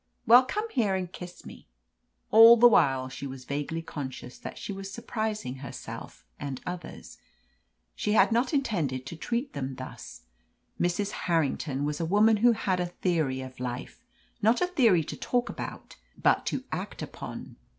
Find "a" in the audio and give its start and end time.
11.99-12.05, 12.79-12.87, 14.59-14.65